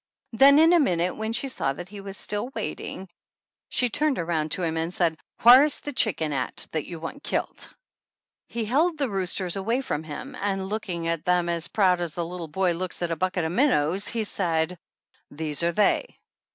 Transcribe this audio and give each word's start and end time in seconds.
Then 0.33 0.57
in 0.57 0.73
a 0.73 0.79
minute, 0.79 1.15
when 1.15 1.31
she 1.31 1.47
saw 1.47 1.73
that 1.73 1.89
he 1.89 2.01
was 2.01 2.17
still 2.17 2.47
waiting, 2.55 3.07
she 3.69 3.87
turned 3.91 4.17
around 4.17 4.49
to 4.53 4.63
him 4.63 4.75
and 4.75 4.91
said: 4.91 5.15
"Whar 5.45 5.63
is 5.63 5.79
the 5.79 5.93
chicken 5.93 6.33
at 6.33 6.65
that 6.71 6.87
you 6.87 6.99
want 6.99 7.21
killed?" 7.23 7.71
He 8.47 8.65
held 8.65 8.97
the 8.97 9.11
roosters 9.11 9.55
away 9.57 9.79
from 9.81 10.01
him 10.03 10.35
and, 10.41 10.65
looking 10.69 11.07
at 11.07 11.23
them 11.23 11.49
as 11.49 11.67
proud 11.67 12.01
as 12.01 12.17
a 12.17 12.23
little 12.23 12.47
boy 12.47 12.71
looks 12.71 13.03
at 13.03 13.11
a 13.11 13.15
bucket 13.15 13.45
of 13.45 13.51
minnows, 13.51 14.07
he 14.07 14.23
said: 14.23 14.79
"These 15.29 15.61
are 15.61 15.71
they 15.71 16.15